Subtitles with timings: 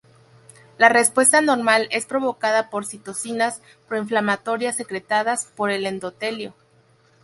[0.79, 6.55] La respuesta anormal es provocada por citocinas proinflamatorias secretadas por el endotelio.